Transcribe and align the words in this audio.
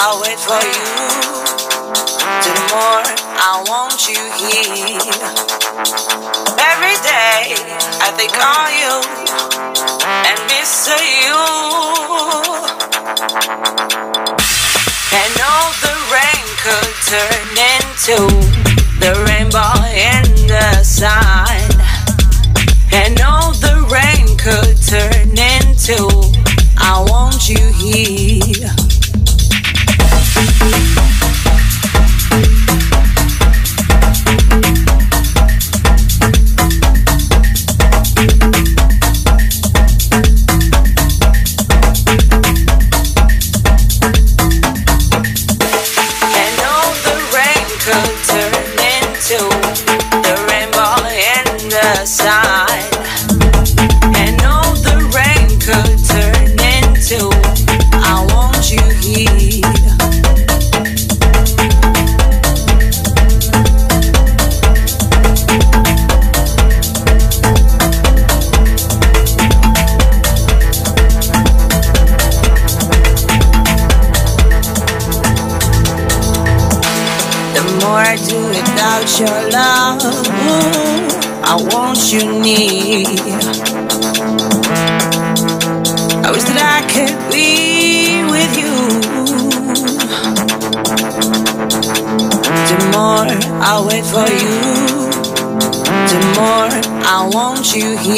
more 0.00 0.08
I 0.08 0.20
wait 0.22 0.40
for 0.40 0.60
you, 0.64 0.84
the 2.44 2.54
more 2.72 3.04
I 3.36 3.64
want 3.68 4.08
you 4.08 4.22
here. 4.40 5.00
Every 6.56 6.96
day 7.04 7.52
I 8.00 8.08
think 8.16 8.32
on 8.40 8.70
you 8.80 8.94
and 10.26 10.38
miss 10.48 10.88
you. 10.88 11.36
And 15.12 15.34
all 15.48 15.70
the 15.84 15.96
rain 16.16 16.46
could 16.64 16.94
turn 17.12 17.48
into 17.76 18.16
the 19.00 19.12
rainbow 19.28 19.76
in 19.92 20.24
the 20.46 20.82
sun. 20.82 21.60
And 22.92 23.20
all 23.20 23.52
the 23.52 23.76
rain 23.92 24.36
could 24.38 24.76
turn 24.82 25.36
into 25.36 25.98
I 26.78 27.04
want 27.08 27.48
you 27.48 27.60
here. 27.72 28.29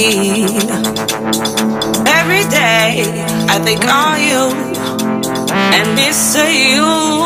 Every 0.05 0.19
day 2.51 3.05
I 3.49 3.61
think 3.63 3.85
on 3.85 4.21
you 4.21 4.51
and 5.77 5.95
miss 5.95 6.35
you. 6.35 7.23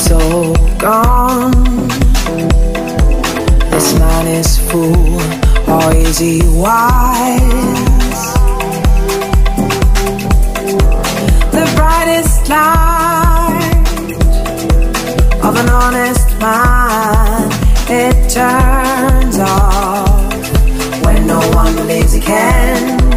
it's 0.00 0.12
all 0.12 0.54
gone. 0.78 1.50
This 3.72 3.98
man 3.98 4.26
is 4.28 4.58
fool, 4.70 5.20
or 5.68 5.92
is 5.92 6.18
he 6.18 6.40
wise? 6.44 8.22
The 11.56 11.64
brightest 11.74 12.48
light 12.48 13.86
of 15.42 15.56
an 15.56 15.68
honest 15.68 16.28
man 16.38 17.50
it 17.90 18.30
turns 18.30 19.38
off 19.40 21.04
when 21.04 21.26
no 21.26 21.40
one 21.54 21.74
believes 21.74 22.12
he 22.12 22.20
can. 22.20 23.07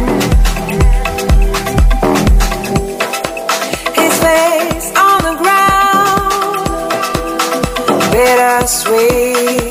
sweet. 8.66 9.61